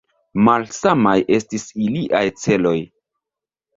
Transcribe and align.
Malsamaj 0.47 1.13
estis 1.39 1.67
iliaj 1.89 2.25
celoj. 2.45 2.77